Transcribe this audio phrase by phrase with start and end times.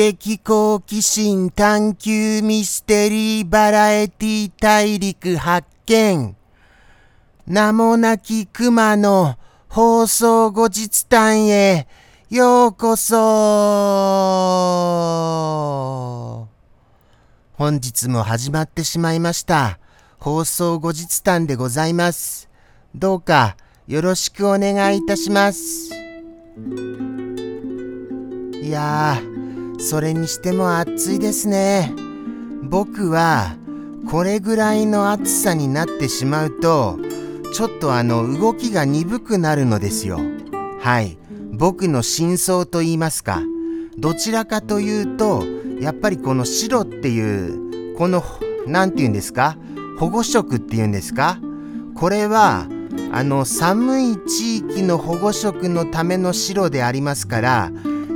[0.00, 6.34] 的好奇心探求ミステリーバラエティ大陸発見。
[7.46, 9.36] 名もなき熊の
[9.68, 11.86] 放送後日談へ
[12.30, 13.18] ようこそ
[17.52, 19.78] 本日も始まってしまいました。
[20.18, 22.48] 放送後日談でございます。
[22.94, 23.54] どうか
[23.86, 25.90] よろしくお願いいたします。
[28.62, 29.20] いや、
[29.80, 31.92] それにしても暑いですね。
[32.62, 33.56] 僕は
[34.10, 36.98] これぐらいの暑さになってしまうと、
[37.52, 40.20] ちょっとあの動きが鈍くなるのですよ。
[40.80, 41.18] はい。
[41.52, 43.42] 僕の真相と言いますか。
[43.98, 45.44] どちらかというと、
[45.80, 48.22] やっぱりこの白っていう、この、
[48.66, 49.56] なんて言うんですか？
[49.98, 51.38] 保護色っていうんですか？
[51.94, 52.66] これは、
[53.12, 57.70] あの寒い地域の保護色のための白でありますから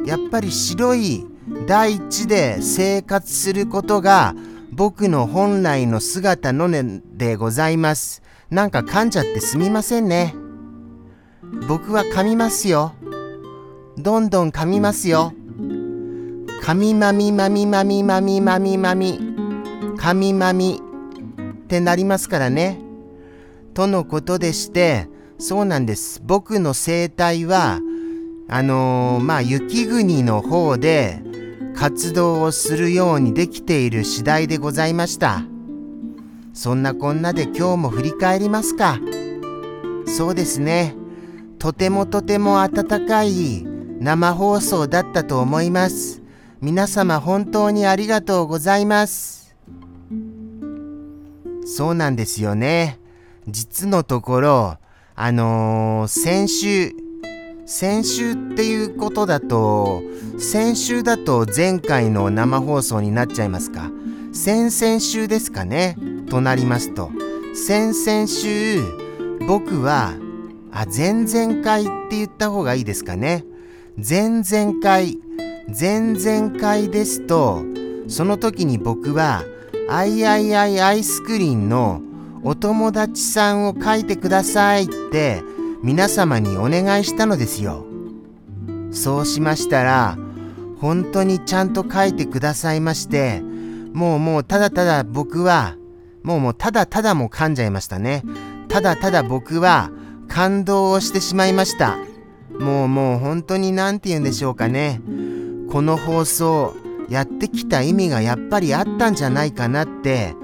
[0.06, 1.26] やっぱり白い
[1.66, 4.34] 大地で生活することが
[4.72, 8.22] 僕の本来の姿のねでございます。
[8.50, 10.34] なんか噛んじゃってすみませんね。
[11.68, 12.92] 僕は噛みますよ。
[13.96, 15.32] どんどん噛みますよ。
[16.62, 19.18] 噛みまみまみまみまみまみまみ。
[19.96, 20.80] 噛みまみ
[21.62, 22.78] ってなりますからね。
[23.72, 25.08] とのことでして、
[25.38, 26.20] そうなんです。
[26.24, 27.80] 僕の生態は、
[28.48, 31.22] あのー、まあ、雪国の方で
[31.74, 35.42] 活動をするようにできている次第でございました。
[36.52, 38.98] そんなこんなで今日も振り返りますか。
[40.06, 40.94] そうですね。
[41.58, 43.64] とてもとても温かい
[43.98, 46.22] 生放送だったと思います。
[46.60, 49.54] 皆様本当にありがとうございます。
[51.66, 53.00] そうなんですよね。
[53.48, 54.76] 実のところ、
[55.16, 56.92] あのー、先週、
[57.66, 60.02] 先週っていうことだと、
[60.38, 63.90] 先週だと前回の生放送になっちゃいますか。
[64.32, 65.96] 先々週ですかね。
[66.28, 67.10] となりますと、
[67.54, 68.82] 先々週、
[69.46, 70.12] 僕は、
[70.72, 73.46] あ、前々回って言った方がいいですかね。
[73.96, 75.18] 前々回、
[75.68, 77.64] 前々回ですと、
[78.08, 79.42] その時に僕は、
[79.88, 82.02] アイアイアイアイスクリーンの
[82.42, 85.42] お友達さんを書いてくださいって
[85.84, 87.84] 皆様にお願いしたのですよ。
[88.90, 90.16] そうしましたら、
[90.80, 93.42] 本当にちゃんと書いてくださいまして、
[93.92, 95.76] もうもうただただ僕は、
[96.22, 98.22] もうもうただただも噛んじゃいましたね。
[98.68, 99.90] ただただ僕は
[100.26, 101.98] 感動をしてしまいました。
[102.58, 105.02] もうもう本当に何て言うんでしょうかね。
[105.70, 106.74] この放送、
[107.10, 110.34] やってきた意味がやっぱりあったんじゃないかなって、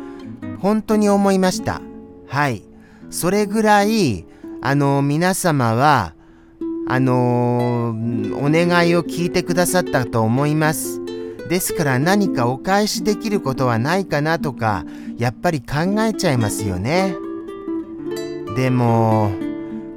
[0.58, 1.80] 本当に思いました。
[2.28, 2.62] はい。
[3.08, 4.26] それぐらい、
[4.62, 6.14] あの、皆様は、
[6.86, 7.94] あの、
[8.34, 11.00] お願いを聞いてくださったと思います。
[11.48, 14.84] ですから何かお返しできることはないかなとか、
[15.18, 17.16] やっぱり考えちゃいますよね。
[18.56, 19.32] でも、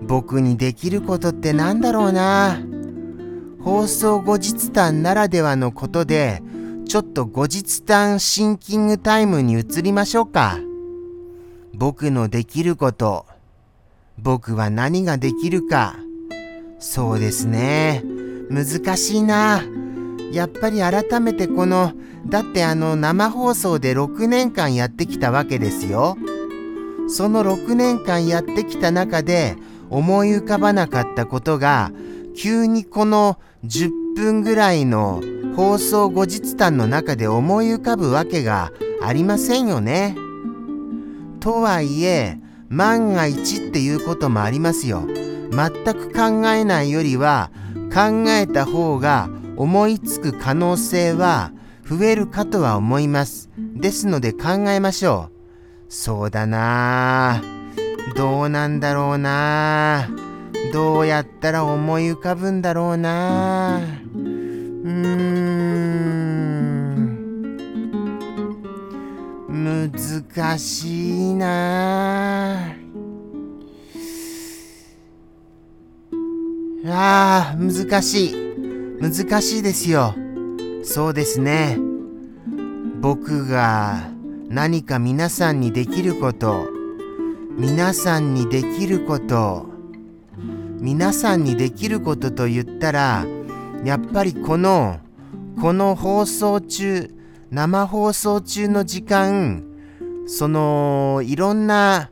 [0.02, 2.58] 僕にできることって何だろうな。
[3.62, 6.42] 放送後日談ならではのことで、
[6.88, 10.60] ちょっと後日談シンキングタイムに移りましょうか。
[11.74, 13.26] 僕のできること、
[14.18, 15.96] 僕は何ができるか。
[16.80, 18.04] そうですね。
[18.50, 19.62] 難しいな。
[20.32, 21.94] やっぱり改めてこの、
[22.28, 26.18] だってあの生放送で6年間やってきたわけですよ。
[27.08, 29.56] その6年間やってきた中で
[29.90, 31.92] 思い浮かばなかったことが、
[32.36, 35.22] 急にこの10分ぐらいの
[35.56, 38.72] 放送後日談の中で思い浮かぶわけが
[39.02, 40.16] ありませんよね。
[41.40, 42.40] とはいえ、
[42.74, 45.08] 万が一っていうこともありますよ。
[45.52, 47.52] 全く考えないよりは、
[47.94, 51.52] 考えた方が思いつく可能性は
[51.88, 53.50] 増えるかとは思います。
[53.58, 55.34] ですので考えましょう。
[55.90, 57.44] そうだな
[58.16, 60.10] どうなんだろうな
[60.72, 63.80] どうやったら思い浮かぶんだろうな
[64.16, 65.34] うーん。
[69.50, 71.93] 難しいな
[77.36, 78.36] あ、難しい。
[79.00, 80.14] 難しいですよ。
[80.84, 81.80] そうですね。
[83.02, 84.12] 僕が
[84.50, 86.68] 何か皆さんにできること、
[87.58, 89.66] 皆さんにできること、
[90.80, 93.26] 皆さんにできることと言ったら、
[93.84, 95.00] やっぱりこの、
[95.60, 97.10] この放送中、
[97.50, 99.64] 生放送中の時間、
[100.28, 102.12] その、いろんな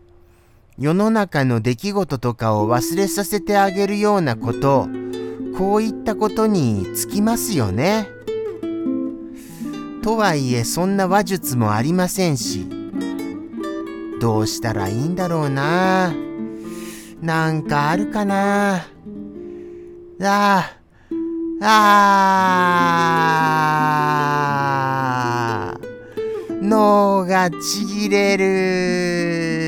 [0.80, 4.90] 世の中の出来事とかを忘れさせてあげるようなこと、
[5.62, 8.08] こういったことにつきますよね。
[10.02, 12.68] とはいえそんな話術もありませんし
[14.20, 16.16] どうしたらいいんだろうな。
[17.22, 18.88] なんかあるかな。
[20.24, 20.72] あ
[21.62, 22.18] あ
[25.62, 25.80] あ
[26.60, 29.61] 脳がちぎれる。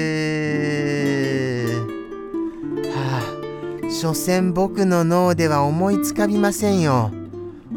[4.04, 7.10] 所詮僕の脳では思いつかびませんよ。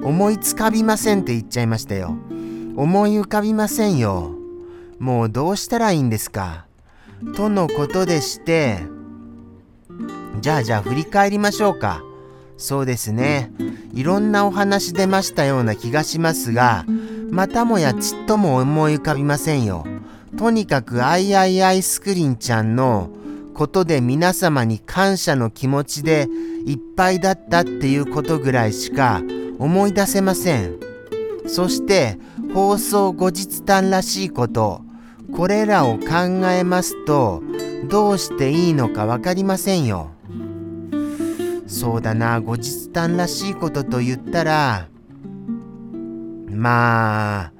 [0.02, 2.16] 思いつかびませんって言っちゃいましたよ。
[2.74, 4.32] 思い浮かびませんよ。
[4.98, 6.66] もうどうしたらいいんですか？
[7.36, 8.80] とのことでして
[10.40, 12.02] じゃあじゃあ振り返りましょうか。
[12.56, 13.52] そうですね。
[13.94, 16.84] いろんなお話出ましたような気がしますが
[17.30, 19.86] またもやちっとも思い浮かびませんよ。
[20.36, 23.10] とにかくアイアイアイスクリーンちゃんの
[23.56, 26.28] ことで皆様に感謝の気持ちで
[26.66, 29.22] いっぱいだったっていうことぐらいしか
[29.58, 30.78] 思い出せません。
[31.46, 32.18] そして
[32.52, 34.82] 放送後日談らしいこと
[35.34, 36.06] これらを考
[36.50, 37.42] えますと
[37.88, 40.10] どうしていいのか分かりませんよ。
[41.66, 44.88] そうだな後日談らしいことと言ったら
[46.50, 47.52] まあ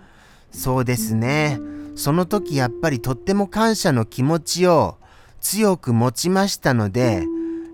[0.50, 1.58] そうですね。
[1.94, 4.99] その時やっぱりとっても感謝の気持ちを
[5.48, 7.25] 強く持ちましたので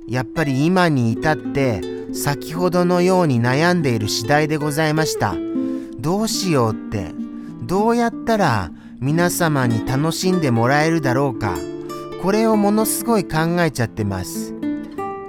[0.06, 1.80] やっぱり今に至って
[2.12, 5.34] 先ほどのように悩んでいる次第でございました。
[5.98, 7.12] どうしようって
[7.62, 8.70] どうやったら
[9.00, 11.56] 皆様に楽しんでもらえるだろうか。
[12.22, 14.52] これをものすごい考えちゃってます。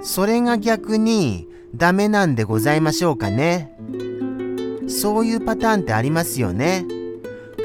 [0.02, 3.74] それが逆にダメなんでございましょうかね。
[4.86, 6.84] そういうパターンってありますよね。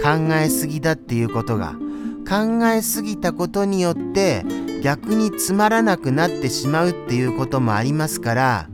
[0.02, 1.76] 考えすぎだっていうことが。
[2.30, 4.46] 考えすぎたことによって
[4.82, 8.70] 逆につまらなくなってしまうっていうこともありますから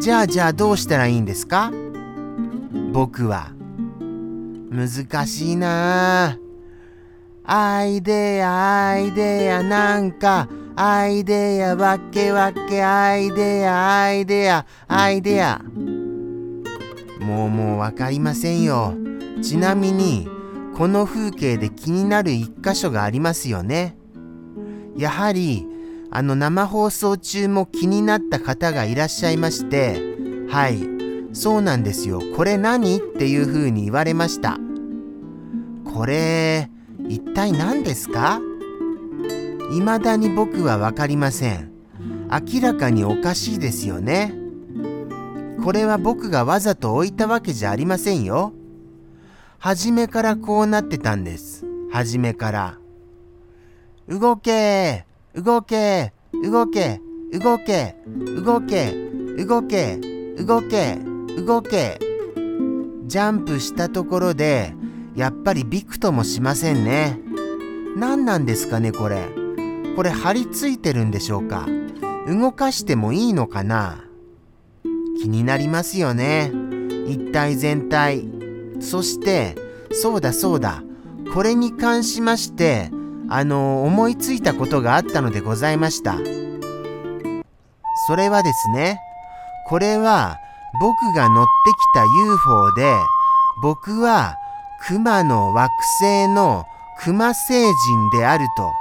[0.00, 1.72] じゃあじゃあどうしたらいいんですか？
[2.92, 3.52] 僕は。
[4.70, 6.38] 難しいな。
[7.44, 15.60] アイデアアイデアなんかアイデアわけわけアイデアアイデアアイデア。
[17.20, 18.94] もうもうわかりませんよ。
[19.42, 20.28] ちなみに
[20.76, 23.97] この風景で気になる一箇所がありますよね。
[24.98, 25.66] やはり
[26.10, 30.00] あの生放送中も気になった方がいらっしゃいまして
[30.50, 30.78] はい
[31.32, 32.20] そうなんですよ。
[32.36, 32.96] これ何？
[32.96, 34.58] っていう風に言われました。
[35.84, 36.70] これ
[37.06, 38.40] 一体何ですか？
[39.70, 41.70] 未だに僕は分かりません。
[42.30, 44.34] 明らかにおかしいですよね。
[45.62, 48.54] これは僕がわざと置いたわけじゃありませんよ。
[49.58, 51.66] 初めからこうなってたんです。
[51.92, 52.78] 初めから。
[54.08, 57.00] 動け動け動け
[57.32, 57.94] 動け
[58.42, 58.94] 動け
[59.44, 59.98] 動け
[60.38, 60.98] 動け
[61.36, 61.98] 動け。
[63.06, 64.74] ジャンプしたところで
[65.14, 67.20] やっぱりびくともしませんね。
[67.96, 69.28] 何なんですかねこれ。
[69.94, 71.66] これ張り付いてるんでしょうか。
[72.26, 74.04] 動かしてもいいのかな。
[75.20, 76.50] 気になりますよね。
[77.06, 78.28] 一体全体。
[78.80, 79.54] そして
[79.92, 80.82] そうだそうだ。
[81.34, 82.90] これに関しまして
[83.30, 86.18] あの思いついたことがあったのでございました
[88.06, 89.00] それはですね
[89.68, 90.38] これは
[90.80, 92.94] 僕が乗ってきた UFO で
[93.62, 94.36] 僕は
[94.86, 95.70] 熊の惑
[96.00, 96.64] 星の
[97.00, 98.72] 熊星人であると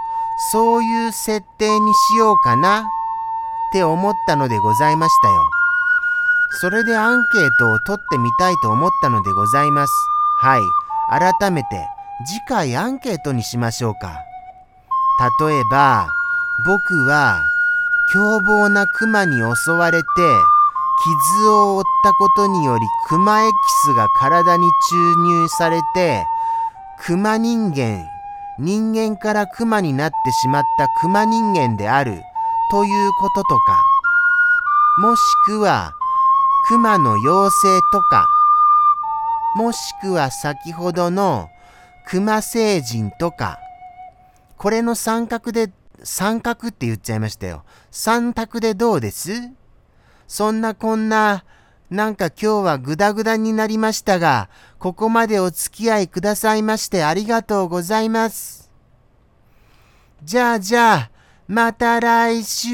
[0.52, 2.84] そういう設定にしようかなっ
[3.74, 5.50] て思ったのでございましたよ。
[6.62, 9.94] それでアンケートを取ってみたいと思ったのでございます。
[10.42, 10.62] はい。
[11.10, 11.68] 改めて
[12.26, 14.27] 次回アンケートにしましょうか。
[15.40, 16.08] 例えば、
[16.66, 17.42] 僕は
[18.14, 20.06] 凶暴な熊に襲われて
[21.04, 23.54] 傷を負ったことにより熊エキ
[23.86, 26.26] スが体に注入されて
[27.00, 28.08] 熊人間
[28.60, 32.24] 人間から熊になってしまった熊人間である
[32.72, 33.84] ということとか。
[35.00, 35.94] もしくは
[36.68, 38.28] 熊の妖精とか。
[39.56, 41.52] もしくは先ほどの
[42.08, 43.60] 熊星人とか。
[44.58, 45.72] これの三角で、
[46.04, 47.64] 三角って言っちゃいましたよ。
[47.92, 49.32] 三択でどうです？
[50.28, 51.46] そんなこんな、
[51.90, 54.50] なんか今日はグダグダになりましたが、
[54.80, 58.70] ここまでお付き合いくださいましてありがとうございます。
[60.24, 61.12] じゃあじゃあ、
[61.48, 62.74] また来週